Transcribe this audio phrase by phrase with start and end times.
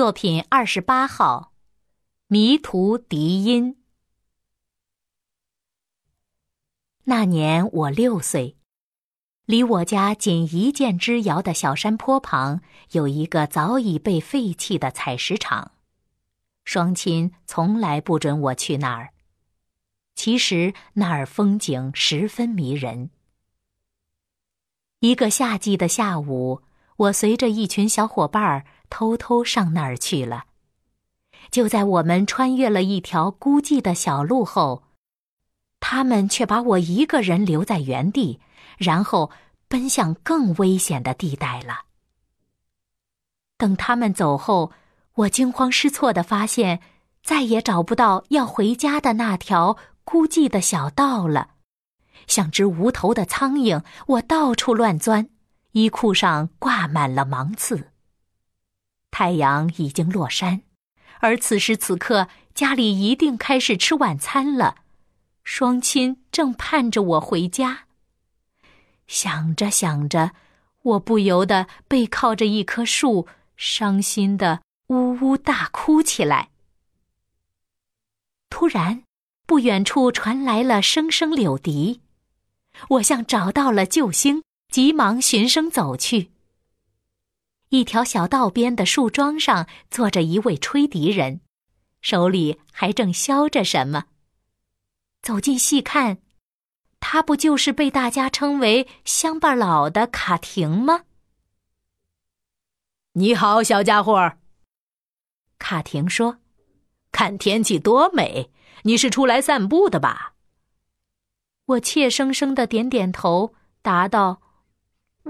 [0.00, 1.52] 作品二十八号，
[2.26, 3.74] 《迷途笛音》。
[7.04, 8.56] 那年我六岁，
[9.44, 15.72] 离我家仅一箭之遥的小山坡旁，有一个早已被废弃的采石场。
[16.64, 19.12] 双亲从来不准我去那儿。
[20.14, 23.10] 其实那儿风景十分迷人。
[25.00, 26.62] 一个夏季的下午，
[27.00, 28.64] 我随着一群小伙伴儿。
[28.92, 30.46] 偷偷上那儿去了。
[31.52, 34.82] 就在我们穿越了一条孤寂的小路后，
[35.78, 38.40] 他们却把我一个人留在原地，
[38.78, 39.30] 然后
[39.68, 41.82] 奔向更危险的地带了。
[43.56, 44.72] 等他们走后，
[45.14, 46.80] 我惊慌失措的发现，
[47.22, 51.50] 再也找不到要回家的那条孤寂的小道了。
[52.26, 55.28] 像只无头的苍蝇，我到处乱钻，
[55.72, 57.90] 衣裤上挂满了芒刺。
[59.10, 60.62] 太阳已经落山，
[61.20, 64.76] 而此时此刻家里一定开始吃晚餐了，
[65.44, 67.86] 双亲正盼着我回家。
[69.06, 70.32] 想着想着，
[70.82, 76.50] 我不由得背靠着一棵树，伤心的呜呜大哭起来。
[78.48, 79.02] 突然，
[79.46, 82.00] 不远处传来了声声柳笛，
[82.88, 86.30] 我像找到了救星，急忙循声走去。
[87.70, 91.40] 一条小道边的树桩上坐着一位吹笛人，
[92.00, 94.06] 手里还正削着什么。
[95.22, 96.18] 走近细看，
[96.98, 101.04] 他不就是被大家称为“乡巴佬”的卡廷吗？
[103.12, 104.32] 你好，小家伙。
[105.58, 106.38] 卡廷说
[107.12, 108.50] ：“看天气多美，
[108.84, 110.34] 你是出来散步的吧？”
[111.66, 114.40] 我怯生生的点点头，答道：“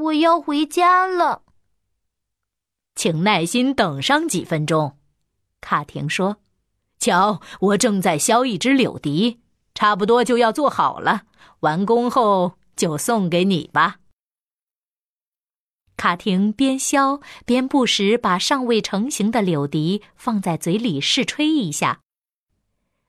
[0.00, 1.42] 我要回家了。”
[2.96, 4.98] 请耐心等上几分钟，
[5.60, 6.36] 卡廷说
[6.98, 9.40] ：“瞧，我正在削一支柳笛，
[9.74, 11.22] 差不多就要做好了。
[11.60, 13.98] 完工后就送给你吧。”
[15.96, 22.00] 卡廷边削边不时把尚未成型的柳笛放在嘴里试吹一下。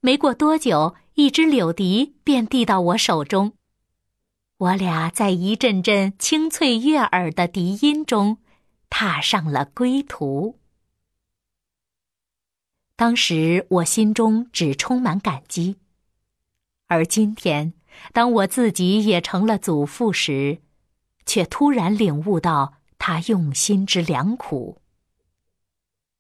[0.02, 3.54] 没过多久，一支柳笛便递到我手中。
[4.62, 8.38] 我俩在一阵阵清脆悦耳的笛音中。
[8.94, 10.60] 踏上了归途。
[12.98, 15.78] 当时我心中只充满感激，
[16.88, 17.74] 而今天，
[18.12, 20.60] 当我自己也成了祖父时，
[21.26, 24.82] 却突然领悟到他用心之良苦。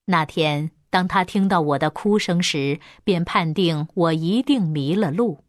[0.05, 5.43] 那天，当他听到我的哭声时，便判定我一定迷了路，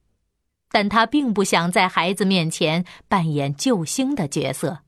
[0.73, 4.81] 但他并不想在孩子面前扮演救星的角色。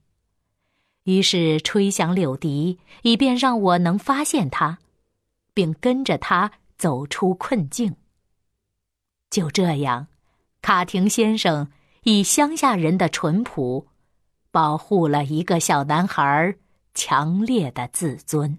[1.05, 4.79] 于是吹响柳笛，以便让我能发现他，
[5.53, 7.95] 并跟着他走出困境。
[9.29, 10.07] 就这样，
[10.63, 11.71] 卡廷先生
[12.05, 13.87] 以乡下人的淳朴，
[14.51, 16.57] 保护了一个小男孩
[16.95, 18.59] 强烈的自尊。